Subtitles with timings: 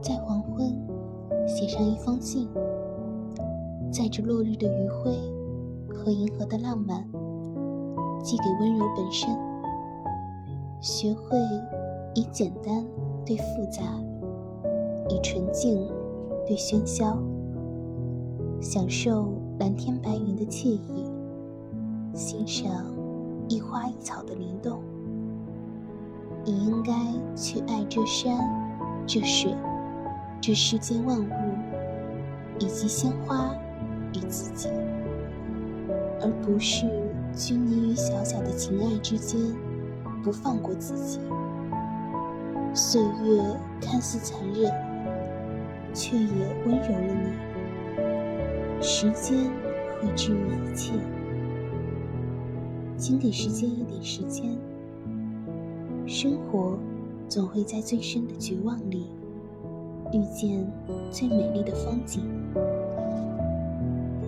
[0.00, 0.72] 在黄昏
[1.46, 2.48] 写上一封信，
[3.90, 5.18] 载着落日的余晖
[5.92, 7.04] 和银河的浪漫，
[8.22, 9.28] 寄给温柔本身。
[10.80, 11.38] 学会
[12.14, 12.84] 以简单
[13.24, 13.82] 对复杂，
[15.08, 15.88] 以纯净
[16.46, 17.18] 对喧嚣，
[18.60, 21.10] 享受蓝天白云的惬意，
[22.14, 22.70] 欣赏
[23.48, 24.78] 一花一草的灵动。
[26.44, 26.92] 你应该
[27.34, 28.38] 去爱这山，
[29.06, 29.52] 这水。
[30.40, 31.28] 这世间万物，
[32.58, 33.54] 以及鲜花
[34.14, 34.68] 与自己，
[36.20, 36.86] 而不是
[37.34, 39.40] 拘泥于小小的情爱之间，
[40.22, 41.18] 不放过自己。
[42.72, 43.42] 岁月
[43.80, 44.72] 看似残忍，
[45.92, 46.26] 却也
[46.64, 48.82] 温柔了你。
[48.82, 49.50] 时间
[49.98, 50.92] 会治愈一切，
[52.96, 54.56] 请给时间一点时间。
[56.06, 56.78] 生活
[57.28, 59.06] 总会在最深的绝望里。
[60.12, 60.66] 遇见
[61.10, 62.22] 最美丽的风景。